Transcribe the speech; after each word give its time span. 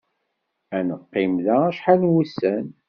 Ad 0.77 0.83
neqqim 0.89 1.33
da 1.45 1.55
acḥal 1.69 2.01
n 2.05 2.11
wussan. 2.11 2.65